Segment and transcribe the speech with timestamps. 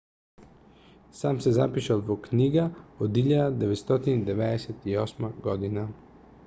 [1.17, 2.65] сам се запишал во книга
[3.07, 5.85] од 1998 година